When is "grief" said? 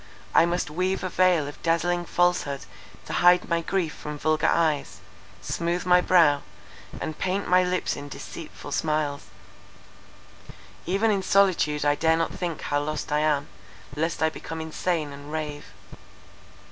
3.61-3.93